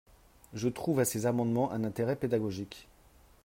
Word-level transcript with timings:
Je 0.55 0.67
trouve 0.67 0.99
à 0.99 1.05
ces 1.05 1.27
amendements 1.27 1.71
un 1.71 1.83
intérêt 1.83 2.15
pédagogique. 2.15 2.87